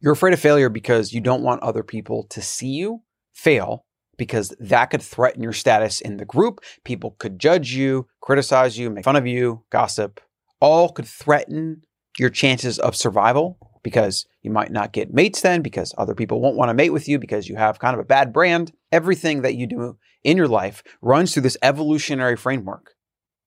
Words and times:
You're 0.00 0.12
afraid 0.12 0.32
of 0.32 0.40
failure 0.40 0.68
because 0.68 1.12
you 1.12 1.20
don't 1.20 1.42
want 1.42 1.62
other 1.62 1.82
people 1.82 2.22
to 2.30 2.40
see 2.40 2.68
you 2.68 3.02
fail 3.34 3.84
because 4.16 4.54
that 4.58 4.86
could 4.86 5.02
threaten 5.02 5.42
your 5.42 5.52
status 5.52 6.00
in 6.00 6.16
the 6.16 6.24
group. 6.24 6.60
People 6.84 7.16
could 7.18 7.38
judge 7.38 7.72
you, 7.72 8.06
criticize 8.20 8.78
you, 8.78 8.90
make 8.90 9.04
fun 9.04 9.16
of 9.16 9.26
you, 9.26 9.64
gossip. 9.70 10.20
All 10.60 10.90
could 10.90 11.06
threaten 11.06 11.82
your 12.18 12.30
chances 12.30 12.78
of 12.78 12.96
survival 12.96 13.58
because 13.82 14.26
you 14.48 14.52
might 14.54 14.72
not 14.72 14.92
get 14.92 15.12
mates 15.12 15.42
then 15.42 15.60
because 15.60 15.94
other 15.98 16.14
people 16.14 16.40
won't 16.40 16.56
want 16.56 16.70
to 16.70 16.74
mate 16.74 16.90
with 16.90 17.06
you 17.06 17.18
because 17.18 17.48
you 17.48 17.56
have 17.56 17.78
kind 17.78 17.94
of 17.94 18.00
a 18.00 18.04
bad 18.04 18.32
brand. 18.32 18.72
Everything 18.90 19.42
that 19.42 19.54
you 19.54 19.66
do 19.66 19.98
in 20.24 20.38
your 20.38 20.48
life 20.48 20.82
runs 21.02 21.32
through 21.32 21.42
this 21.42 21.58
evolutionary 21.62 22.36
framework 22.36 22.94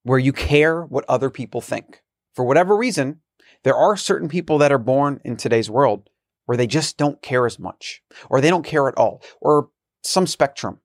where 0.04 0.18
you 0.18 0.32
care 0.32 0.84
what 0.84 1.04
other 1.08 1.28
people 1.28 1.60
think. 1.60 2.02
For 2.34 2.44
whatever 2.44 2.76
reason, 2.76 3.20
there 3.64 3.74
are 3.74 3.96
certain 3.96 4.28
people 4.28 4.58
that 4.58 4.72
are 4.72 4.78
born 4.78 5.20
in 5.24 5.36
today's 5.36 5.68
world 5.68 6.08
where 6.46 6.56
they 6.56 6.66
just 6.66 6.96
don't 6.96 7.20
care 7.20 7.46
as 7.46 7.58
much, 7.58 8.02
or 8.30 8.40
they 8.40 8.50
don't 8.50 8.64
care 8.64 8.88
at 8.88 8.96
all, 8.96 9.22
or 9.40 9.70
some 10.02 10.26
spectrum. 10.26 10.80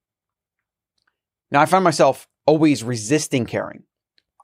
Now, 1.51 1.61
I 1.61 1.65
find 1.65 1.83
myself 1.83 2.27
always 2.45 2.83
resisting 2.83 3.45
caring. 3.45 3.83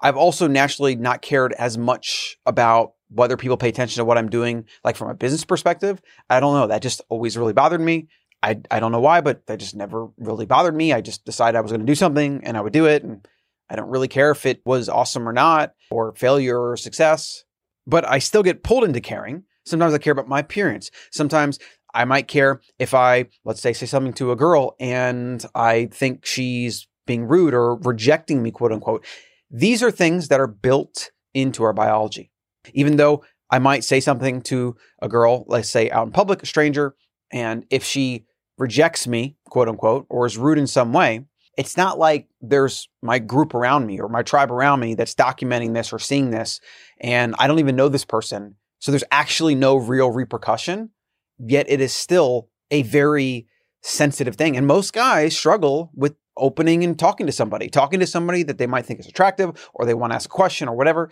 I've 0.02 0.18
also 0.18 0.48
naturally 0.48 0.96
not 0.96 1.21
cared 1.21 1.54
as 1.54 1.77
much 1.77 2.38
about 2.46 2.94
whether 3.13 3.38
people 3.38 3.58
pay 3.58 3.70
attention 3.70 4.02
to 4.02 4.05
what 4.05 4.17
I'm 4.17 4.30
doing, 4.30 4.66
like 4.84 4.95
from 4.95 5.09
a 5.09 5.13
business 5.13 5.45
perspective. 5.45 6.02
I 6.30 6.40
don't 6.40 6.55
know. 6.55 6.67
That 6.67 6.81
just 6.81 7.02
always 7.09 7.38
really 7.38 7.54
bothered 7.54 7.81
me. 7.81 8.08
I, 8.41 8.60
I 8.70 8.79
don't 8.79 8.91
know 8.91 8.99
why, 8.99 9.21
but 9.21 9.46
that 9.48 9.60
just 9.60 9.76
never 9.76 10.10
really 10.18 10.46
bothered 10.46 10.76
me. 10.76 10.91
I 10.91 11.01
just 11.01 11.23
decided 11.23 11.57
I 11.57 11.62
was 11.62 11.71
going 11.71 11.82
to 11.82 11.88
do 11.88 11.96
something 11.96 12.41
and 12.43 12.57
I 12.57 12.62
would 12.62 12.73
do 12.73 12.85
it. 12.85 13.04
And 13.04 13.26
I 13.70 13.76
don't 13.76 13.90
really 13.90 14.10
care 14.10 14.32
if 14.32 14.46
it 14.46 14.62
was 14.65 14.90
awesome 14.90 15.27
or 15.27 15.34
not, 15.34 15.73
or 15.90 16.13
failure 16.15 16.60
or 16.60 16.76
success. 16.76 17.46
But 17.88 18.07
I 18.07 18.20
still 18.20 18.43
get 18.43 18.63
pulled 18.63 18.84
into 18.84 18.99
caring 18.99 19.43
Sometimes 19.66 19.93
I 19.93 19.98
care 19.98 20.13
about 20.13 20.27
my 20.27 20.40
appearance. 20.40 20.91
Sometimes 21.12 21.60
I 21.93 22.05
might 22.05 22.27
care 22.27 22.62
if 22.79 22.93
I, 22.93 23.26
let's 23.45 23.62
say, 23.62 23.73
say 23.73 23.85
something 23.85 24.13
to 24.13 24.32
a 24.32 24.35
girl 24.35 24.76
and 24.79 25.43
I 25.55 25.88
think 25.91 26.26
she's 26.26 26.88
being 27.05 27.26
rude 27.26 27.54
or 27.54 27.76
rejecting 27.76 28.41
me, 28.41 28.51
quote 28.51 28.71
unquote. 28.71 29.05
These 29.49 29.84
are 29.84 29.91
things 29.91 30.29
that 30.29 30.40
are 30.40 30.48
built 30.48 31.12
into 31.34 31.63
our 31.63 31.73
biology. 31.73 32.32
Even 32.74 32.98
though 32.98 33.24
I 33.50 33.60
might 33.60 33.84
say 33.84 34.00
something 34.00 34.42
to 34.44 34.76
a 35.02 35.08
girl, 35.08 35.46
let's 35.48 35.70
say 35.70 35.90
out 35.92 36.08
in 36.08 36.14
public, 36.14 36.44
a 36.44 36.46
stranger, 36.46 36.96
and 37.32 37.66
if 37.70 37.84
she 37.84 38.26
rejects 38.58 39.08
me, 39.08 39.36
quote 39.50 39.68
unquote, 39.68 40.06
or 40.10 40.26
is 40.26 40.38
rude 40.38 40.58
in 40.58 40.68
some 40.68 40.94
way, 40.94 41.26
it's 41.58 41.78
not 41.78 42.00
like 42.00 42.28
there's 42.41 42.90
my 43.02 43.20
group 43.20 43.54
around 43.54 43.86
me 43.86 44.00
or 44.00 44.10
my 44.10 44.24
tribe 44.24 44.52
around 44.52 44.80
me 44.80 44.96
that's 44.96 45.14
documenting 45.14 45.74
this 45.74 45.94
or 45.94 46.00
seeing 46.00 46.32
this, 46.32 46.60
and 47.00 47.36
I 47.38 47.48
don't 47.48 47.60
even 47.60 47.76
know 47.76 47.90
this 47.90 48.06
person. 48.06 48.56
So 48.80 48.91
there's 48.91 49.04
actually 49.12 49.56
no 49.56 49.76
real 49.78 50.12
repercussion, 50.12 50.90
yet 51.38 51.68
it 51.70 51.80
is 51.80 51.94
still 51.94 52.50
a 52.72 52.82
very 52.82 53.48
sensitive 53.82 54.36
thing. 54.36 54.58
And 54.58 54.66
most 54.66 54.94
guys 54.94 55.38
struggle 55.38 55.91
with 55.94 56.16
opening 56.36 56.84
and 56.84 56.98
talking 56.98 57.28
to 57.28 57.32
somebody, 57.32 57.70
talking 57.70 58.00
to 58.00 58.08
somebody 58.08 58.44
that 58.44 58.58
they 58.58 58.68
might 58.68 58.86
think 58.86 59.00
is 59.00 59.08
attractive 59.08 59.70
or 59.74 59.86
they 59.86 59.94
want 59.94 60.12
to 60.12 60.16
ask 60.16 60.30
a 60.30 60.34
question 60.34 60.68
or 60.68 60.76
whatever. 60.76 61.12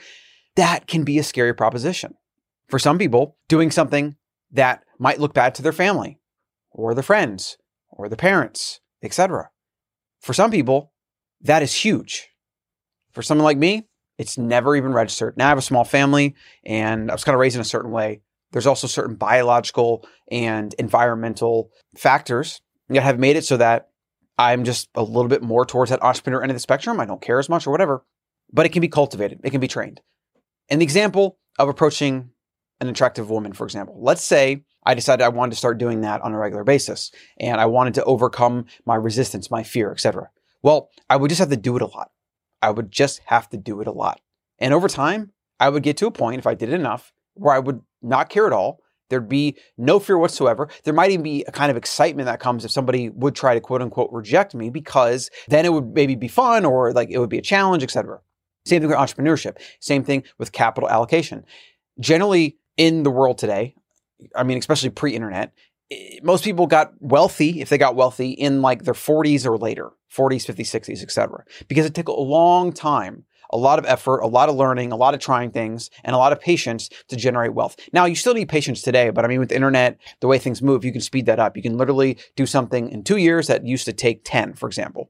That 0.56 0.88
can 0.88 1.04
be 1.04 1.18
a 1.20 1.24
scary 1.24 1.54
proposition. 1.54 2.16
For 2.68 2.80
some 2.80 2.98
people, 2.98 3.38
doing 3.48 3.72
something 3.72 4.16
that 4.52 4.84
might 5.00 5.20
look 5.20 5.34
bad 5.34 5.56
to 5.56 5.62
their 5.62 5.72
family 5.72 6.20
or 6.72 6.94
their 6.94 7.04
friends 7.04 7.58
or 7.90 8.10
their 8.10 8.18
parents, 8.18 8.80
etc. 9.04 9.50
For 10.20 10.34
some 10.34 10.52
people, 10.52 10.92
that 11.42 11.64
is 11.64 11.73
huge. 11.73 12.30
For 13.11 13.22
someone 13.22 13.45
like 13.45 13.58
me, 13.58 13.88
it's 14.17 14.38
never 14.38 14.76
even 14.76 14.94
registered. 14.94 15.38
Now 15.38 15.48
I 15.48 15.50
have 15.50 15.58
a 15.58 15.64
small 15.64 15.84
family 15.84 16.36
and 16.64 17.10
I 17.10 17.14
was 17.14 17.23
kind 17.23 17.34
of 17.34 17.40
raised 17.40 17.56
in 17.56 17.61
a 17.61 17.66
certain 17.66 17.92
way. 17.92 18.22
There's 18.52 18.67
also 18.67 18.88
certain 18.88 19.16
biological 19.16 20.08
and 20.30 20.73
environmental 20.76 21.72
factors 21.98 22.61
that 22.90 23.02
have 23.02 23.20
made 23.20 23.38
it 23.38 23.45
so 23.45 23.58
that 23.58 23.90
I'm 24.38 24.64
just 24.64 24.90
a 24.95 25.04
little 25.04 25.28
bit 25.28 25.42
more 25.42 25.66
towards 25.66 25.92
that 25.92 26.04
entrepreneur 26.04 26.42
end 26.42 26.52
of 26.52 26.56
the 26.56 26.60
spectrum. 26.60 27.00
I 27.00 27.06
don't 27.06 27.22
care 27.22 27.40
as 27.40 27.50
much 27.50 27.66
or 27.66 27.72
whatever, 27.72 28.06
but 28.52 28.66
it 28.66 28.70
can 28.70 28.82
be 28.82 28.88
cultivated. 28.88 29.40
It 29.44 29.52
can 29.52 29.61
be 29.61 29.67
trained. 29.67 30.02
An 30.71 30.82
example 30.82 31.37
of 31.59 31.67
approaching 31.67 32.30
an 32.80 32.87
attractive 32.87 33.30
woman, 33.30 33.52
for 33.52 33.65
example, 33.65 33.98
let's 33.99 34.23
say 34.23 34.64
I 34.86 34.93
decided 34.93 35.21
I 35.21 35.27
wanted 35.27 35.52
to 35.52 35.58
start 35.58 35.77
doing 35.77 35.99
that 36.02 36.21
on 36.21 36.32
a 36.32 36.37
regular 36.37 36.64
basis 36.64 37.11
and 37.37 37.59
I 37.59 37.65
wanted 37.65 37.93
to 37.95 38.05
overcome 38.05 38.65
my 38.86 38.95
resistance, 38.95 39.52
my 39.52 39.64
fear, 39.64 39.92
etc. 39.92 40.30
Well, 40.64 40.89
I 41.10 41.17
would 41.17 41.27
just 41.27 41.39
have 41.39 41.49
to 41.49 41.58
do 41.58 41.76
it 41.76 41.81
a 41.81 41.87
lot. 41.87 42.11
I 42.61 42.70
would 42.70 42.89
just 42.89 43.20
have 43.26 43.49
to 43.49 43.58
do 43.58 43.81
it 43.81 43.87
a 43.87 43.92
lot. 43.92 44.21
And 44.60 44.73
over 44.73 44.87
time, 44.87 45.33
I 45.60 45.67
would 45.67 45.83
get 45.83 45.98
to 45.98 46.08
a 46.08 46.11
point, 46.11 46.39
if 46.39 46.48
I 46.48 46.54
did 46.54 46.70
it 46.70 46.76
enough, 46.76 47.11
where 47.33 47.54
I 47.54 47.60
would 47.60 47.81
not 48.02 48.30
care 48.30 48.48
at 48.48 48.54
all. 48.54 48.80
There'd 49.10 49.27
be 49.27 49.58
no 49.77 49.99
fear 49.99 50.17
whatsoever. 50.17 50.70
There 50.86 50.93
might 50.93 51.11
even 51.11 51.23
be 51.23 51.43
a 51.43 51.52
kind 51.52 51.70
of 51.70 51.76
excitement 51.76 52.27
that 52.27 52.39
comes 52.39 52.64
if 52.64 52.71
somebody 52.71 53.10
would 53.10 53.36
try 53.36 53.55
to 53.55 53.60
quote 53.60 53.81
unquote 53.81 54.10
reject 54.14 54.55
me 54.55 54.70
because 54.70 55.30
then 55.49 55.65
it 55.65 55.73
would 55.73 55.93
maybe 55.93 56.15
be 56.15 56.30
fun 56.30 56.64
or 56.64 56.93
like 56.93 57.10
it 57.10 57.20
would 57.20 57.30
be 57.30 57.39
a 57.39 57.42
challenge, 57.42 57.83
etc. 57.83 58.21
Same 58.66 58.82
thing 58.82 58.89
with 58.89 58.98
entrepreneurship. 58.98 59.58
Same 59.80 60.04
thing 60.04 60.23
with 60.38 60.52
capital 60.52 60.89
allocation. 60.89 61.45
Generally 61.99 62.58
in 62.77 63.04
the 63.04 63.11
world 63.11 63.38
today, 63.38 63.76
I 64.36 64.44
mean, 64.44 64.58
especially 64.58 64.89
pre-internet, 64.89 65.52
eh, 65.89 66.20
most 66.23 66.44
people 66.44 66.67
got 66.67 66.94
wealthy 66.99 67.61
if 67.61 67.70
they 67.70 67.77
got 67.77 67.95
wealthy 67.95 68.32
in 68.32 68.61
like 68.61 68.83
their 68.83 68.94
40s 68.94 69.45
or 69.45 69.58
later 69.58 69.92
40s 70.16 70.45
50s 70.45 70.67
60s 70.67 71.02
etc 71.02 71.44
because 71.67 71.86
it 71.86 71.94
took 71.94 72.10
a 72.10 72.11
long 72.11 72.73
time 72.73 73.23
a 73.52 73.58
lot 73.58 73.80
of 73.80 73.86
effort 73.86 74.20
a 74.20 74.27
lot 74.27 74.49
of 74.49 74.55
learning 74.55 74.92
a 74.92 74.95
lot 74.98 75.14
of 75.14 75.22
trying 75.22 75.52
things 75.52 75.89
and 76.04 76.14
a 76.14 76.17
lot 76.17 76.33
of 76.33 76.39
patience 76.42 76.89
to 77.08 77.16
generate 77.16 77.54
wealth 77.54 77.78
now 77.93 78.04
you 78.04 78.16
still 78.16 78.33
need 78.33 78.49
patience 78.49 78.82
today 78.82 79.10
but 79.10 79.23
i 79.23 79.28
mean 79.28 79.39
with 79.39 79.49
the 79.49 79.55
internet 79.55 79.98
the 80.20 80.28
way 80.28 80.38
things 80.38 80.61
move 80.61 80.83
you 80.83 80.92
can 80.92 80.99
speed 80.99 81.26
that 81.26 81.39
up 81.39 81.55
you 81.55 81.64
can 81.64 81.78
literally 81.78 82.17
do 82.36 82.45
something 82.45 82.89
in 82.89 83.04
two 83.04 83.17
years 83.17 83.48
that 83.48 83.66
used 83.66 83.86
to 83.86 83.93
take 83.93 84.22
10 84.26 84.54
for 84.54 84.67
example 84.67 85.10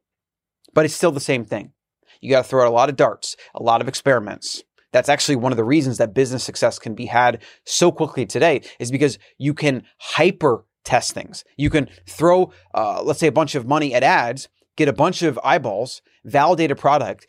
but 0.74 0.86
it's 0.86 0.94
still 0.94 1.12
the 1.12 1.20
same 1.20 1.44
thing 1.44 1.72
you 2.22 2.30
got 2.30 2.44
to 2.44 2.48
throw 2.48 2.64
out 2.64 2.70
a 2.70 2.72
lot 2.72 2.90
of 2.90 2.96
darts 2.96 3.36
a 3.56 3.62
lot 3.62 3.82
of 3.82 3.88
experiments 3.88 4.64
that's 4.92 5.10
actually 5.10 5.38
one 5.38 5.52
of 5.52 5.58
the 5.58 5.64
reasons 5.64 5.98
that 5.98 6.14
business 6.14 6.44
success 6.44 6.78
can 6.78 6.96
be 6.96 7.06
had 7.06 7.42
so 7.66 7.92
quickly 7.92 8.26
today 8.26 8.62
is 8.80 8.92
because 8.92 9.18
you 9.38 9.54
can 9.54 9.84
hyper 9.98 10.66
test 10.84 11.14
things. 11.14 11.44
You 11.58 11.70
can 11.70 11.90
throw, 12.08 12.52
uh, 12.74 13.02
let's 13.04 13.20
say, 13.20 13.28
a 13.28 13.32
bunch 13.32 13.56
of 13.56 13.68
money 13.68 13.94
at 13.94 14.04
ads, 14.04 14.50
get 14.76 14.88
a 14.88 14.94
bunch 14.94 15.22
of 15.22 15.40
eyeballs, 15.44 16.02
validate 16.26 16.72
a 16.72 16.76
product. 16.76 17.28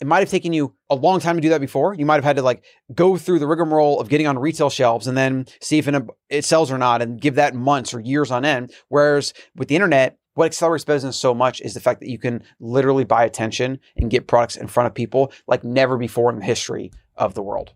It 0.00 0.06
might 0.06 0.20
have 0.20 0.30
taken 0.30 0.52
you 0.52 0.74
a 0.90 0.96
long 0.96 1.20
time 1.20 1.36
to 1.36 1.40
do 1.40 1.50
that 1.50 1.60
before. 1.60 1.94
You 1.94 2.06
might 2.06 2.16
have 2.16 2.24
had 2.24 2.36
to 2.36 2.42
like 2.42 2.64
go 2.92 3.16
through 3.16 3.38
the 3.38 3.46
rigmarole 3.46 4.00
of 4.00 4.08
getting 4.08 4.26
on 4.26 4.38
retail 4.38 4.68
shelves 4.68 5.06
and 5.06 5.16
then 5.16 5.46
see 5.60 5.78
if 5.78 5.88
it 6.28 6.44
sells 6.44 6.72
or 6.72 6.78
not 6.78 7.02
and 7.02 7.20
give 7.20 7.36
that 7.36 7.54
months 7.54 7.94
or 7.94 8.00
years 8.00 8.30
on 8.30 8.44
end. 8.44 8.72
Whereas 8.88 9.32
with 9.54 9.68
the 9.68 9.76
internet, 9.76 10.18
what 10.34 10.46
accelerates 10.46 10.84
business 10.84 11.16
so 11.16 11.34
much 11.34 11.60
is 11.60 11.74
the 11.74 11.80
fact 11.80 12.00
that 12.00 12.08
you 12.08 12.18
can 12.18 12.42
literally 12.58 13.04
buy 13.04 13.24
attention 13.24 13.78
and 13.96 14.10
get 14.10 14.26
products 14.26 14.56
in 14.56 14.66
front 14.66 14.86
of 14.86 14.94
people 14.94 15.32
like 15.46 15.64
never 15.64 15.96
before 15.96 16.30
in 16.30 16.38
the 16.38 16.44
history 16.44 16.90
of 17.16 17.34
the 17.34 17.42
world. 17.42 17.72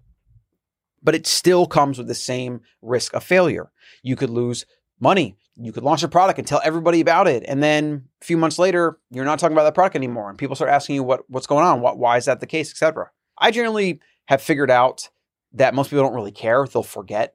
But 1.02 1.14
it 1.14 1.26
still 1.26 1.66
comes 1.66 1.98
with 1.98 2.08
the 2.08 2.14
same 2.14 2.62
risk 2.82 3.14
of 3.14 3.22
failure. 3.22 3.70
You 4.02 4.16
could 4.16 4.30
lose 4.30 4.66
money. 4.98 5.36
You 5.54 5.72
could 5.72 5.84
launch 5.84 6.02
a 6.02 6.08
product 6.08 6.38
and 6.38 6.48
tell 6.48 6.60
everybody 6.64 7.00
about 7.00 7.28
it. 7.28 7.44
And 7.46 7.62
then 7.62 8.08
a 8.20 8.24
few 8.24 8.36
months 8.36 8.58
later, 8.58 8.98
you're 9.10 9.24
not 9.24 9.38
talking 9.38 9.54
about 9.54 9.64
that 9.64 9.74
product 9.74 9.96
anymore. 9.96 10.28
And 10.28 10.38
people 10.38 10.56
start 10.56 10.70
asking 10.70 10.96
you 10.96 11.02
what, 11.02 11.28
what's 11.28 11.46
going 11.46 11.64
on, 11.64 11.80
what, 11.80 11.98
why 11.98 12.16
is 12.16 12.24
that 12.24 12.40
the 12.40 12.46
case, 12.46 12.70
etc. 12.70 13.10
I 13.38 13.50
generally 13.50 14.00
have 14.26 14.42
figured 14.42 14.70
out 14.70 15.08
that 15.52 15.74
most 15.74 15.90
people 15.90 16.04
don't 16.04 16.14
really 16.14 16.32
care. 16.32 16.66
They'll 16.66 16.82
forget. 16.82 17.34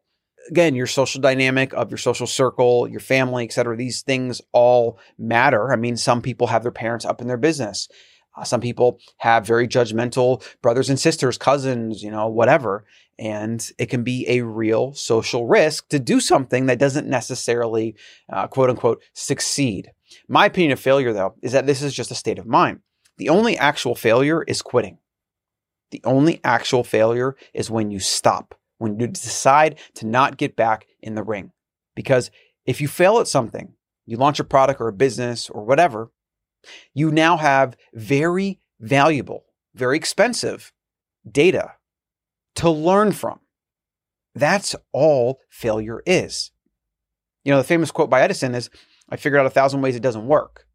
Again, 0.49 0.75
your 0.75 0.87
social 0.87 1.21
dynamic 1.21 1.73
of 1.73 1.91
your 1.91 1.97
social 1.97 2.27
circle, 2.27 2.87
your 2.87 2.99
family, 2.99 3.45
et 3.45 3.53
cetera, 3.53 3.77
These 3.77 4.01
things 4.01 4.41
all 4.51 4.99
matter. 5.17 5.71
I 5.71 5.75
mean, 5.75 5.97
some 5.97 6.21
people 6.21 6.47
have 6.47 6.63
their 6.63 6.71
parents 6.71 7.05
up 7.05 7.21
in 7.21 7.27
their 7.27 7.37
business. 7.37 7.87
Uh, 8.35 8.43
some 8.43 8.61
people 8.61 8.99
have 9.17 9.45
very 9.45 9.67
judgmental 9.67 10.43
brothers 10.61 10.89
and 10.89 10.99
sisters, 10.99 11.37
cousins, 11.37 12.01
you 12.01 12.09
know, 12.09 12.27
whatever. 12.27 12.85
And 13.19 13.69
it 13.77 13.87
can 13.87 14.03
be 14.03 14.25
a 14.27 14.41
real 14.41 14.93
social 14.93 15.45
risk 15.47 15.89
to 15.89 15.99
do 15.99 16.19
something 16.19 16.65
that 16.65 16.79
doesn't 16.79 17.07
necessarily, 17.07 17.95
uh, 18.31 18.47
quote 18.47 18.69
unquote, 18.69 19.03
succeed. 19.13 19.91
My 20.27 20.47
opinion 20.47 20.71
of 20.71 20.79
failure, 20.79 21.13
though, 21.13 21.35
is 21.41 21.51
that 21.51 21.67
this 21.67 21.81
is 21.81 21.93
just 21.93 22.11
a 22.11 22.15
state 22.15 22.39
of 22.39 22.47
mind. 22.47 22.79
The 23.17 23.29
only 23.29 23.57
actual 23.57 23.95
failure 23.95 24.43
is 24.43 24.61
quitting. 24.61 24.97
The 25.91 26.01
only 26.03 26.39
actual 26.43 26.83
failure 26.83 27.35
is 27.53 27.69
when 27.69 27.91
you 27.91 27.99
stop, 27.99 28.55
when 28.81 28.99
you 28.99 29.05
decide 29.05 29.79
to 29.93 30.07
not 30.07 30.37
get 30.37 30.55
back 30.55 30.87
in 31.01 31.13
the 31.13 31.21
ring. 31.21 31.51
Because 31.95 32.31
if 32.65 32.81
you 32.81 32.87
fail 32.87 33.19
at 33.19 33.27
something, 33.27 33.73
you 34.07 34.17
launch 34.17 34.39
a 34.39 34.43
product 34.43 34.81
or 34.81 34.87
a 34.87 34.93
business 34.93 35.51
or 35.51 35.63
whatever, 35.63 36.11
you 36.91 37.11
now 37.11 37.37
have 37.37 37.77
very 37.93 38.59
valuable, 38.79 39.45
very 39.75 39.97
expensive 39.97 40.73
data 41.29 41.73
to 42.55 42.71
learn 42.71 43.11
from. 43.11 43.39
That's 44.33 44.75
all 44.91 45.39
failure 45.47 46.01
is. 46.07 46.49
You 47.43 47.51
know, 47.51 47.59
the 47.59 47.63
famous 47.63 47.91
quote 47.91 48.09
by 48.09 48.21
Edison 48.21 48.55
is 48.55 48.71
I 49.09 49.15
figured 49.15 49.39
out 49.39 49.45
a 49.45 49.51
thousand 49.51 49.81
ways 49.81 49.95
it 49.95 50.01
doesn't 50.01 50.25
work. 50.25 50.65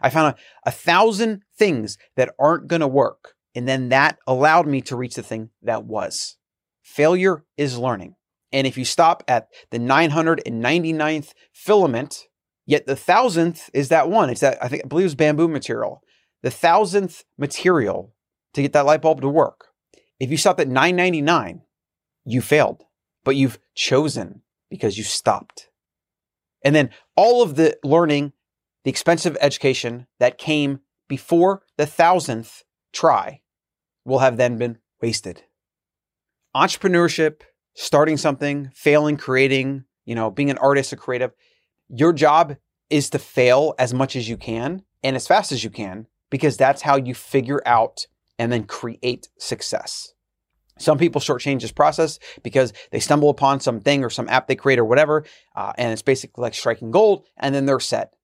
I 0.00 0.08
found 0.08 0.34
a, 0.34 0.68
a 0.68 0.70
thousand 0.70 1.42
things 1.58 1.98
that 2.16 2.34
aren't 2.38 2.68
going 2.68 2.80
to 2.80 2.88
work. 2.88 3.34
And 3.54 3.68
then 3.68 3.90
that 3.90 4.16
allowed 4.26 4.66
me 4.66 4.80
to 4.82 4.96
reach 4.96 5.16
the 5.16 5.22
thing 5.22 5.50
that 5.62 5.84
was. 5.84 6.38
Failure 6.90 7.44
is 7.56 7.78
learning. 7.78 8.16
And 8.50 8.66
if 8.66 8.76
you 8.76 8.84
stop 8.84 9.22
at 9.28 9.46
the 9.70 9.78
999th 9.78 11.32
filament, 11.52 12.24
yet 12.66 12.86
the 12.86 12.96
thousandth 12.96 13.70
is 13.72 13.90
that 13.90 14.10
one. 14.10 14.28
It's 14.28 14.40
that, 14.40 14.58
I 14.60 14.66
think, 14.66 14.84
I 14.84 14.88
believe 14.88 15.06
it's 15.06 15.14
bamboo 15.14 15.46
material. 15.46 16.02
The 16.42 16.50
thousandth 16.50 17.24
material 17.38 18.12
to 18.54 18.62
get 18.62 18.72
that 18.72 18.86
light 18.86 19.02
bulb 19.02 19.20
to 19.20 19.28
work. 19.28 19.68
If 20.18 20.32
you 20.32 20.36
stopped 20.36 20.58
at 20.58 20.66
999, 20.66 21.62
you 22.24 22.40
failed, 22.40 22.82
but 23.24 23.36
you've 23.36 23.60
chosen 23.76 24.42
because 24.68 24.98
you 24.98 25.04
stopped. 25.04 25.68
And 26.64 26.74
then 26.74 26.90
all 27.14 27.40
of 27.40 27.54
the 27.54 27.78
learning, 27.84 28.32
the 28.82 28.90
expensive 28.90 29.36
education 29.40 30.08
that 30.18 30.38
came 30.38 30.80
before 31.08 31.62
the 31.78 31.86
thousandth 31.86 32.64
try 32.92 33.42
will 34.04 34.18
have 34.18 34.38
then 34.38 34.58
been 34.58 34.78
wasted. 35.00 35.44
Entrepreneurship, 36.54 37.42
starting 37.74 38.16
something, 38.16 38.70
failing, 38.74 39.16
creating, 39.16 39.84
you 40.04 40.14
know, 40.14 40.30
being 40.30 40.50
an 40.50 40.58
artist, 40.58 40.92
a 40.92 40.96
creative, 40.96 41.32
your 41.88 42.12
job 42.12 42.56
is 42.88 43.10
to 43.10 43.18
fail 43.18 43.74
as 43.78 43.94
much 43.94 44.16
as 44.16 44.28
you 44.28 44.36
can 44.36 44.82
and 45.02 45.16
as 45.16 45.26
fast 45.26 45.52
as 45.52 45.62
you 45.62 45.70
can 45.70 46.06
because 46.30 46.56
that's 46.56 46.82
how 46.82 46.96
you 46.96 47.14
figure 47.14 47.62
out 47.66 48.06
and 48.38 48.50
then 48.50 48.64
create 48.64 49.28
success. 49.38 50.14
Some 50.78 50.96
people 50.96 51.20
shortchange 51.20 51.60
this 51.60 51.72
process 51.72 52.18
because 52.42 52.72
they 52.90 53.00
stumble 53.00 53.28
upon 53.28 53.60
something 53.60 54.02
or 54.02 54.08
some 54.08 54.28
app 54.28 54.48
they 54.48 54.56
create 54.56 54.78
or 54.78 54.84
whatever, 54.84 55.24
uh, 55.54 55.72
and 55.76 55.92
it's 55.92 56.02
basically 56.02 56.40
like 56.40 56.54
striking 56.54 56.90
gold, 56.90 57.26
and 57.36 57.54
then 57.54 57.66
they're 57.66 57.80
set. 57.80 58.14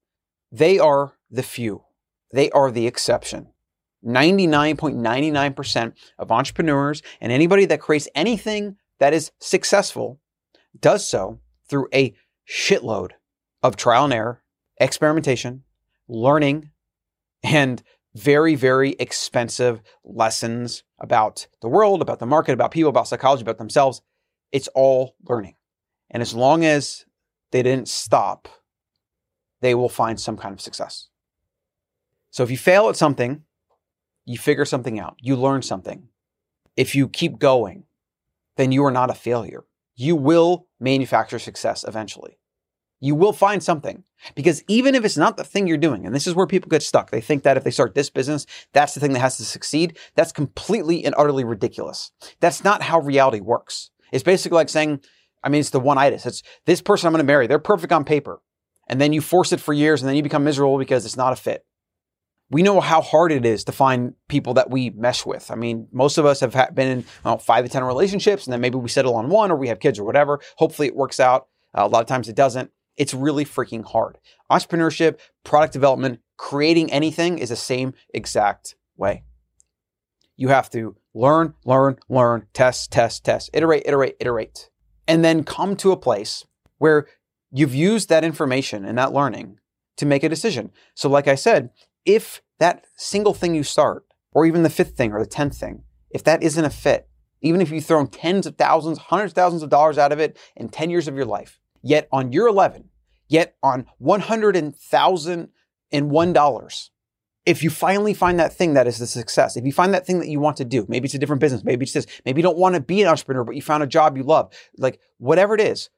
They 0.51 0.79
are 0.79 1.13
the 1.31 1.43
few. 1.43 1.83
They 2.33 2.51
are 2.51 2.71
the 2.71 2.87
exception. 2.87 3.49
99.99% 4.07 5.93
of 6.19 6.31
entrepreneurs 6.31 7.03
and 7.21 7.33
anybody 7.33 7.65
that 7.67 7.81
creates 7.81 8.09
anything 8.15 8.77
that 8.99 9.13
is 9.13 9.33
successful 9.41 10.21
does 10.79 11.07
so 11.09 11.41
through 11.69 11.89
a 11.93 12.15
shitload 12.49 13.13
of 13.63 13.77
trial 13.77 14.05
and 14.05 14.13
error, 14.13 14.43
experimentation, 14.79 15.65
learning, 16.09 16.71
and 17.43 17.83
very, 18.15 18.55
very 18.55 18.93
expensive 18.99 19.83
lessons 20.05 20.85
about 20.99 21.47
the 21.61 21.69
world, 21.69 22.01
about 22.01 22.19
the 22.19 22.27
market, 22.27 22.53
about 22.53 22.71
people, 22.71 22.89
about 22.89 23.09
psychology, 23.09 23.43
about 23.43 23.59
themselves. 23.59 24.01
It's 24.53 24.69
all 24.69 25.17
learning. 25.29 25.57
And 26.11 26.23
as 26.23 26.33
long 26.35 26.65
as 26.65 27.05
they 27.51 27.63
didn't 27.63 27.89
stop, 27.89 28.49
they 29.61 29.75
will 29.75 29.89
find 29.89 30.21
some 30.21 30.37
kind 30.37 30.53
of 30.53 30.61
success. 30.61 31.09
So 32.31 32.43
if 32.43 32.51
you 32.51 32.59
fail 32.59 32.89
at 32.89 32.97
something, 32.97 33.43
you 34.27 34.37
figure 34.37 34.65
something 34.65 34.99
out, 34.99 35.17
you 35.21 35.37
learn 35.37 35.63
something. 35.63 36.09
If 36.77 36.95
you 36.95 37.09
keep 37.09 37.39
going, 37.39 37.85
then 38.57 38.73
you 38.73 38.85
are 38.85 38.91
not 38.91 39.09
a 39.09 39.15
failure. 39.15 39.65
You 39.95 40.15
will 40.17 40.67
manufacture 40.79 41.39
success 41.39 41.85
eventually. 41.87 42.39
You 43.01 43.15
will 43.15 43.33
find 43.33 43.63
something 43.63 44.05
because 44.35 44.65
even 44.69 44.95
if 44.95 45.05
it's 45.05 45.17
not 45.17 45.37
the 45.37 45.45
thing 45.45 45.67
you're 45.67 45.77
doing, 45.77 46.05
and 46.05 46.15
this 46.15 46.27
is 46.27 46.35
where 46.35 46.47
people 46.47 46.69
get 46.69 46.83
stuck, 46.83 47.11
they 47.11 47.21
think 47.21 47.45
that 47.45 47.57
if 47.57 47.65
they 47.65 47.71
start 47.71 47.95
this 47.95 48.11
business, 48.11 48.47
that's 48.73 48.95
the 48.95 49.01
thing 49.01 49.13
that 49.13 49.21
has 49.21 49.37
to 49.37 49.45
succeed. 49.45 49.97
That's 50.15 50.33
completely 50.33 51.05
and 51.05 51.15
utterly 51.17 51.45
ridiculous. 51.45 52.11
That's 52.41 52.65
not 52.65 52.83
how 52.83 53.01
reality 53.01 53.41
works. 53.41 53.91
It's 54.13 54.25
basically 54.25 54.57
like 54.57 54.71
saying, 54.71 55.01
I 55.43 55.51
mean, 55.51 55.61
it's 55.61 55.71
the 55.71 55.81
one 55.81 55.99
itis. 55.99 56.27
It's 56.27 56.43
this 56.65 56.83
person 56.83 57.07
I'm 57.07 57.13
going 57.13 57.25
to 57.25 57.33
marry. 57.33 57.47
They're 57.47 57.59
perfect 57.59 57.93
on 57.93 58.05
paper. 58.05 58.41
And 58.89 59.01
then 59.01 59.13
you 59.13 59.21
force 59.21 59.53
it 59.53 59.61
for 59.61 59.73
years 59.73 60.03
and 60.03 60.09
then 60.09 60.17
you 60.17 60.23
become 60.23 60.45
miserable 60.45 60.79
because 60.79 61.05
it's 61.05 61.17
not 61.17 61.33
a 61.33 61.37
fit. 61.37 61.65
We 62.49 62.63
know 62.63 62.81
how 62.81 63.01
hard 63.01 63.33
it 63.33 63.45
is 63.45 63.65
to 63.65 63.73
find 63.73 64.15
people 64.29 64.55
that 64.55 64.71
we 64.71 64.91
mesh 64.91 65.27
with. 65.27 65.51
I 65.51 65.57
mean, 65.57 65.89
most 65.91 66.17
of 66.17 66.25
us 66.25 66.41
have 66.41 66.75
been 66.75 66.99
in 66.99 67.05
well, 67.25 67.39
five 67.39 67.65
to 67.65 67.71
10 67.71 67.83
relationships 67.83 68.47
and 68.47 68.53
then 68.53 68.61
maybe 68.61 68.79
we 68.79 68.89
settle 68.89 69.17
on 69.17 69.29
one 69.29 69.51
or 69.51 69.57
we 69.57 69.69
have 69.69 69.81
kids 69.81 69.99
or 69.99 70.05
whatever. 70.05 70.41
Hopefully 70.57 70.87
it 70.87 70.95
works 70.95 71.19
out. 71.19 71.49
Uh, 71.77 71.83
a 71.85 71.89
lot 71.89 72.03
of 72.03 72.07
times 72.07 72.29
it 72.29 72.37
doesn't. 72.37 72.71
It's 72.97 73.13
really 73.13 73.45
freaking 73.45 73.85
hard. 73.85 74.19
Entrepreneurship, 74.51 75.19
product 75.45 75.73
development, 75.73 76.21
creating 76.37 76.93
anything 76.93 77.39
is 77.39 77.49
the 77.49 77.57
same 77.57 77.95
exact 78.15 78.77
way. 78.97 79.25
You 80.37 80.49
have 80.49 80.71
to 80.71 80.97
learn, 81.15 81.55
learn, 81.65 81.99
learn, 82.09 82.47
test, 82.53 82.93
test, 82.93 83.25
test, 83.25 83.51
iterate, 83.53 83.83
iterate, 83.87 84.17
iterate, 84.21 84.71
and 85.09 85.25
then 85.25 85.45
come 85.45 85.77
to 85.77 85.93
a 85.93 85.97
place 85.97 86.45
where 86.79 87.07
you've 87.51 87.75
used 87.75 88.09
that 88.09 88.25
information 88.25 88.85
and 88.85 88.99
that 88.99 89.13
learning 89.13 89.59
to 89.97 90.07
make 90.07 90.23
a 90.23 90.29
decision. 90.29 90.71
So, 90.95 91.09
like 91.09 91.27
I 91.27 91.35
said, 91.35 91.71
if 92.07 92.43
that 92.59 92.85
single 92.97 93.35
thing 93.35 93.55
you 93.55 93.63
start, 93.63 94.05
or 94.33 94.47
even 94.47 94.63
the 94.63 94.71
fifth 94.71 94.97
thing 94.97 95.13
or 95.13 95.21
the 95.21 95.29
tenth 95.29 95.59
thing, 95.59 95.83
if 96.11 96.25
that 96.25 96.43
isn't 96.43 96.65
a 96.65 96.71
fit, 96.71 97.09
even 97.43 97.61
if 97.61 97.71
you've 97.71 97.85
thrown 97.85 98.07
tens 98.07 98.47
of 98.47 98.57
thousands, 98.57 98.99
hundreds 98.99 99.33
of 99.33 99.37
thousands 99.37 99.63
of 99.63 99.69
dollars 99.69 99.99
out 99.99 100.13
of 100.13 100.19
it 100.19 100.39
in 100.57 100.69
10 100.69 100.89
years 100.89 101.09
of 101.09 101.17
your 101.17 101.27
life, 101.27 101.61
Yet 101.87 102.09
on 102.11 102.33
year 102.33 102.49
11, 102.49 102.89
yet 103.29 103.55
on 103.63 103.87
$100,001, 104.03 106.91
if 107.47 107.63
you 107.63 107.71
finally 107.71 108.13
find 108.13 108.41
that 108.41 108.53
thing 108.53 108.75
that 108.75 108.89
is 108.89 108.99
the 108.99 109.07
success, 109.07 109.57
if 109.57 109.65
you 109.65 109.71
find 109.71 109.95
that 109.95 110.05
thing 110.05 110.19
that 110.19 110.27
you 110.27 110.41
want 110.41 110.57
to 110.57 110.65
do, 110.65 110.85
maybe 110.89 111.05
it's 111.05 111.15
a 111.15 111.19
different 111.19 111.41
business, 111.41 111.63
maybe 111.63 111.85
it's 111.85 111.93
this, 111.93 112.09
maybe 112.25 112.41
you 112.41 112.43
don't 112.43 112.59
want 112.59 112.75
to 112.75 112.81
be 112.81 113.03
an 113.03 113.09
entrepreneur, 113.09 113.45
but 113.45 113.55
you 113.55 113.63
found 113.63 113.85
a 113.85 113.87
job 113.87 114.17
you 114.17 114.25
love, 114.25 114.53
like 114.79 114.99
whatever 115.19 115.55
it 115.55 115.61
is, 115.61 115.89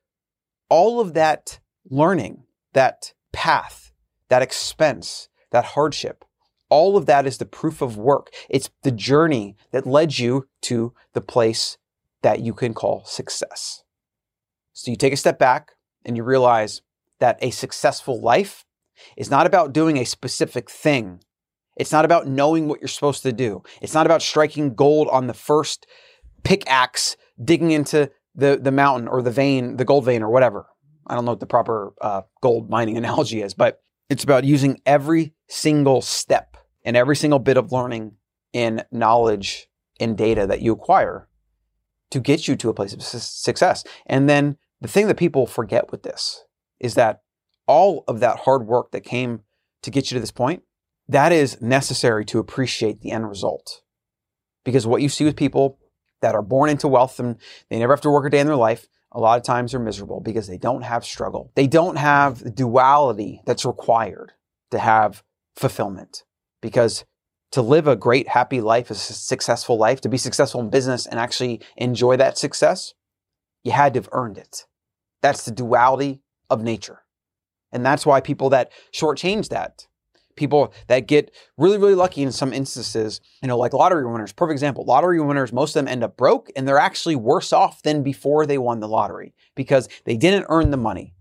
all 0.69 1.01
of 1.01 1.15
that 1.15 1.59
learning, 1.89 2.43
that 2.75 3.15
path, 3.33 3.93
that 4.29 4.43
expense, 4.43 5.28
that 5.51 5.65
hardship, 5.67 6.25
all 6.71 6.97
of 6.97 7.07
that 7.07 7.27
is 7.27 7.39
the 7.39 7.47
proof 7.47 7.81
of 7.81 7.97
work. 7.97 8.31
It's 8.49 8.71
the 8.83 8.91
journey 8.91 9.57
that 9.73 9.87
led 9.87 10.19
you 10.19 10.49
to 10.63 10.93
the 11.15 11.21
place 11.21 11.79
that 12.23 12.41
you 12.41 12.53
can 12.53 12.75
call 12.75 13.05
success. 13.05 13.83
So 14.73 14.91
you 14.91 14.97
take 14.97 15.13
a 15.13 15.17
step 15.17 15.39
back, 15.39 15.73
and 16.05 16.17
you 16.17 16.25
realize 16.25 16.83
that 17.21 17.39
a 17.41 17.51
successful 17.51 18.21
life 18.21 18.65
is 19.17 19.31
not 19.31 19.47
about 19.47 19.73
doing 19.73 19.97
a 19.99 20.05
specific 20.05 20.71
thing. 20.71 21.21
It's 21.77 21.93
not 21.93 22.05
about 22.05 22.27
knowing 22.27 22.67
what 22.67 22.81
you're 22.81 22.89
supposed 22.89 23.23
to 23.23 23.33
do. 23.33 23.63
It's 23.81 23.95
not 23.95 24.07
about 24.07 24.23
striking 24.23 24.75
gold 24.75 25.09
on 25.09 25.27
the 25.27 25.35
first 25.35 25.87
pickaxe, 26.43 27.17
digging 27.43 27.71
into 27.71 28.11
the, 28.35 28.59
the 28.61 28.73
mountain 28.73 29.07
or 29.07 29.23
the 29.23 29.31
vein, 29.31 29.77
the 29.77 29.85
gold 29.85 30.05
vein 30.05 30.23
or 30.23 30.31
whatever. 30.31 30.67
I 31.07 31.15
don't 31.15 31.25
know 31.25 31.33
what 31.33 31.41
the 31.41 31.47
proper 31.47 31.93
uh, 32.01 32.23
gold 32.41 32.71
mining 32.71 32.97
analogy 33.03 33.43
is, 33.43 33.55
but 33.55 33.81
it's 34.09 34.25
about 34.25 34.45
using 34.45 34.81
every 34.87 35.35
single 35.49 36.01
step 36.01 36.57
and 36.85 36.97
every 36.97 37.17
single 37.17 37.39
bit 37.39 37.57
of 37.57 37.73
learning 37.73 38.13
in 38.53 38.83
knowledge 38.91 39.69
and 40.01 40.17
data 40.17 40.47
that 40.47 40.63
you 40.63 40.73
acquire 40.73 41.29
to 42.11 42.21
get 42.21 42.49
you 42.49 42.57
to 42.57 42.71
a 42.71 42.75
place 42.75 42.95
of 42.95 43.03
success. 43.03 43.85
And 44.07 44.29
then 44.29 44.57
the 44.81 44.89
thing 44.89 45.07
that 45.09 45.17
people 45.17 45.47
forget 45.47 45.91
with 45.91 46.03
this 46.03 46.45
is 46.81 46.95
that 46.95 47.23
all 47.67 48.05
of 48.09 48.21
that 48.21 48.41
hard 48.41 48.67
work 48.67 48.93
that 48.93 49.03
came 49.03 49.43
to 49.83 49.91
get 49.91 50.11
you 50.11 50.15
to 50.17 50.21
this 50.21 50.31
point, 50.31 50.63
that 51.09 51.33
is 51.33 51.61
necessary 51.61 52.25
to 52.27 52.39
appreciate 52.39 53.01
the 53.01 53.11
end 53.11 53.29
result. 53.29 53.83
Because 54.65 54.87
what 54.87 55.03
you 55.03 55.09
see 55.09 55.25
with 55.25 55.37
people 55.37 55.79
that 56.21 56.35
are 56.35 56.43
born 56.43 56.71
into 56.71 56.89
wealth 56.89 57.21
and 57.21 57.37
they 57.69 57.79
never 57.79 57.93
have 57.93 58.01
to 58.03 58.11
work 58.11 58.27
a 58.27 58.31
day 58.31 58.41
in 58.41 58.47
their 58.47 58.57
life, 58.57 58.89
a 59.13 59.21
lot 59.21 59.39
of 59.39 59.45
times 59.45 59.75
are 59.75 59.79
miserable 59.79 60.21
because 60.21 60.47
they 60.47 60.59
don't 60.59 60.83
have 60.83 61.05
struggle. 61.05 61.51
They 61.55 61.67
don't 61.67 61.97
have 61.97 62.41
the 62.41 62.51
duality 62.51 63.43
that's 63.47 63.65
required 63.65 64.33
to 64.71 64.79
have 64.79 65.23
fulfillment. 65.57 66.25
Because 66.61 67.05
to 67.53 67.63
live 67.63 67.87
a 67.87 67.97
great, 67.97 68.29
happy 68.29 68.61
life, 68.61 68.91
a 68.91 68.95
successful 68.95 69.79
life, 69.79 70.01
to 70.03 70.09
be 70.09 70.19
successful 70.19 70.61
in 70.61 70.71
business 70.71 71.07
and 71.07 71.19
actually 71.19 71.61
enjoy 71.77 72.17
that 72.17 72.37
success, 72.37 72.95
you 73.65 73.73
had 73.73 73.95
to 73.95 74.01
have 74.01 74.09
earned 74.13 74.39
it. 74.39 74.67
That's 75.23 75.45
the 75.45 75.51
duality 75.51 76.21
of 76.51 76.63
nature. 76.63 77.03
And 77.73 77.85
that's 77.85 78.07
why 78.07 78.21
people 78.21 78.51
that 78.51 78.71
shortchange 78.95 79.49
that, 79.49 79.88
people 80.39 80.73
that 80.87 81.07
get 81.07 81.35
really, 81.57 81.79
really 81.79 81.95
lucky 81.95 82.23
in 82.23 82.33
some 82.33 82.53
instances, 82.53 83.21
you 83.43 83.49
know, 83.49 83.59
like 83.59 83.73
lottery 83.73 84.07
winners, 84.07 84.33
perfect 84.33 84.55
example. 84.55 84.85
Lottery 84.85 85.21
winners, 85.21 85.53
most 85.53 85.77
of 85.77 85.85
them 85.85 85.93
end 85.93 86.05
up 86.05 86.17
broke 86.17 86.51
and 86.57 86.67
they're 86.67 86.79
actually 86.79 87.17
worse 87.17 87.53
off 87.53 87.83
than 87.83 88.03
before 88.03 88.47
they 88.47 88.59
won 88.59 88.81
the 88.81 88.89
lottery 88.89 89.35
because 89.55 89.89
they 90.05 90.17
didn't 90.17 90.47
earn 90.49 90.71
the 90.71 90.77
money. 90.77 91.15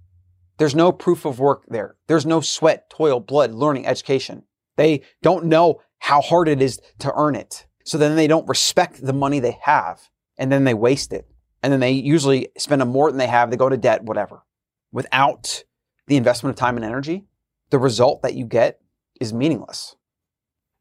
There's 0.58 0.76
no 0.76 0.92
proof 0.92 1.26
of 1.26 1.40
work 1.40 1.66
there. 1.68 1.96
There's 2.08 2.26
no 2.26 2.42
sweat, 2.42 2.90
toil, 2.90 3.20
blood, 3.20 3.52
learning, 3.52 3.86
education. 3.86 4.44
They 4.76 5.02
don't 5.22 5.46
know 5.46 5.82
how 6.00 6.22
hard 6.22 6.48
it 6.48 6.62
is 6.62 6.80
to 7.00 7.12
earn 7.16 7.36
it. 7.36 7.66
So 7.84 7.98
then 7.98 8.16
they 8.16 8.28
don't 8.28 8.48
respect 8.48 9.06
the 9.06 9.14
money 9.14 9.40
they 9.40 9.58
have 9.64 10.10
and 10.38 10.52
then 10.52 10.64
they 10.64 10.74
waste 10.74 11.14
it 11.14 11.28
and 11.64 11.74
then 11.74 11.80
they 11.80 11.92
usually 11.92 12.50
spend 12.58 12.86
more 12.86 13.12
than 13.12 13.18
they 13.18 13.28
have. 13.28 13.50
They 13.50 13.58
go 13.58 13.70
to 13.70 13.78
debt, 13.78 14.04
whatever. 14.04 14.44
Without 14.92 15.64
the 16.08 16.18
investment 16.18 16.56
of 16.56 16.60
time 16.60 16.76
and 16.76 16.86
energy, 16.86 17.26
the 17.70 17.80
result 17.80 18.22
that 18.22 18.36
you 18.36 18.46
get 18.46 18.80
is 19.20 19.34
meaningless. 19.34 19.96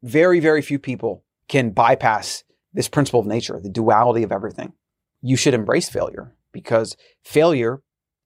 Very, 0.03 0.39
very 0.39 0.61
few 0.61 0.79
people 0.79 1.23
can 1.47 1.71
bypass 1.71 2.43
this 2.73 2.87
principle 2.87 3.19
of 3.19 3.25
nature, 3.25 3.59
the 3.61 3.69
duality 3.69 4.23
of 4.23 4.31
everything. 4.31 4.73
You 5.21 5.35
should 5.35 5.53
embrace 5.53 5.89
failure 5.89 6.35
because 6.51 6.95
failure 7.23 7.81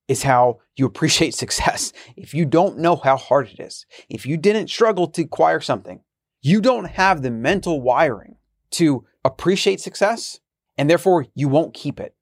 is 0.08 0.24
how 0.24 0.60
you 0.75 0.86
appreciate 0.86 1.34
success. 1.44 1.94
If 2.15 2.34
you 2.34 2.46
don't 2.46 2.77
know 2.77 2.96
how 2.96 3.18
hard 3.18 3.50
it 3.50 3.60
is, 3.60 3.86
if 4.10 4.25
you 4.25 4.38
didn't 4.38 4.70
struggle 4.70 5.08
to 5.08 5.22
acquire 5.24 5.62
something, 5.62 6.01
you 6.41 6.60
don't 6.60 6.86
have 6.86 7.22
the 7.22 7.32
mental 7.32 7.82
wiring 7.82 8.36
to 8.72 9.06
appreciate 9.24 9.80
success, 9.80 10.39
and 10.77 10.89
therefore 10.89 11.27
you 11.36 11.48
won't 11.48 11.74
keep 11.74 12.00
it. 12.00 12.15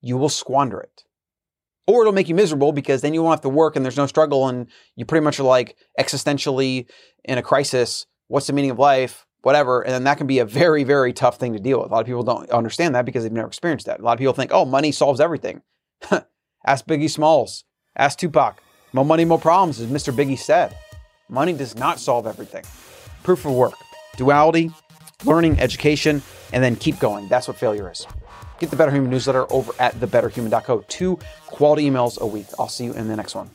You 0.00 0.16
will 0.16 0.28
squander 0.28 0.80
it. 0.80 1.04
Or 1.86 2.02
it'll 2.02 2.12
make 2.12 2.28
you 2.28 2.34
miserable 2.34 2.72
because 2.72 3.00
then 3.00 3.14
you 3.14 3.22
won't 3.22 3.34
have 3.34 3.42
to 3.42 3.48
work 3.48 3.76
and 3.76 3.84
there's 3.84 3.96
no 3.96 4.06
struggle, 4.06 4.48
and 4.48 4.68
you 4.96 5.04
pretty 5.04 5.24
much 5.24 5.38
are 5.38 5.44
like 5.44 5.76
existentially 5.98 6.86
in 7.24 7.38
a 7.38 7.42
crisis. 7.42 8.06
What's 8.28 8.48
the 8.48 8.52
meaning 8.52 8.72
of 8.72 8.78
life? 8.78 9.24
Whatever. 9.42 9.82
And 9.82 9.92
then 9.92 10.04
that 10.04 10.18
can 10.18 10.26
be 10.26 10.40
a 10.40 10.44
very, 10.44 10.82
very 10.82 11.12
tough 11.12 11.38
thing 11.38 11.52
to 11.52 11.60
deal 11.60 11.80
with. 11.80 11.90
A 11.90 11.94
lot 11.94 12.00
of 12.00 12.06
people 12.06 12.24
don't 12.24 12.50
understand 12.50 12.96
that 12.96 13.04
because 13.04 13.22
they've 13.22 13.32
never 13.32 13.46
experienced 13.46 13.86
that. 13.86 14.00
A 14.00 14.02
lot 14.02 14.14
of 14.14 14.18
people 14.18 14.34
think, 14.34 14.50
oh, 14.52 14.64
money 14.64 14.90
solves 14.90 15.20
everything. 15.20 15.62
Ask 16.66 16.86
Biggie 16.86 17.10
Smalls. 17.10 17.64
Ask 17.96 18.18
Tupac. 18.18 18.60
More 18.92 19.04
money, 19.04 19.24
more 19.24 19.38
problems, 19.38 19.80
as 19.80 19.88
Mr. 19.88 20.12
Biggie 20.12 20.38
said. 20.38 20.76
Money 21.28 21.52
does 21.52 21.76
not 21.76 22.00
solve 22.00 22.26
everything. 22.26 22.64
Proof 23.22 23.44
of 23.44 23.52
work, 23.52 23.74
duality, 24.16 24.70
learning, 25.24 25.58
education, 25.60 26.22
and 26.52 26.62
then 26.62 26.76
keep 26.76 26.98
going. 26.98 27.28
That's 27.28 27.48
what 27.48 27.56
failure 27.56 27.90
is. 27.90 28.06
Get 28.58 28.70
the 28.70 28.76
Better 28.76 28.90
Human 28.90 29.10
newsletter 29.10 29.50
over 29.52 29.72
at 29.78 29.94
thebetterhuman.co. 29.94 30.84
Two 30.88 31.18
quality 31.46 31.88
emails 31.88 32.18
a 32.20 32.26
week. 32.26 32.46
I'll 32.58 32.68
see 32.68 32.84
you 32.84 32.92
in 32.94 33.08
the 33.08 33.16
next 33.16 33.34
one. 33.34 33.50